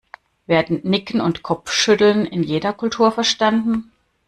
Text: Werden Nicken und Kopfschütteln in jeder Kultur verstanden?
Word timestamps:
Werden 0.47 0.79
Nicken 0.81 1.21
und 1.21 1.43
Kopfschütteln 1.43 2.25
in 2.25 2.41
jeder 2.41 2.73
Kultur 2.73 3.11
verstanden? 3.11 3.91